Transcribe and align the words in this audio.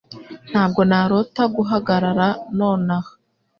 Ntabwo 0.51 0.81
narota 0.89 1.43
guhagarara 1.55 2.27
nonaha 2.57 3.11